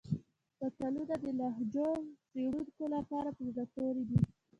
[0.59, 1.89] متلونه د لهجو
[2.31, 4.19] څېړونکو لپاره په زړه پورې دي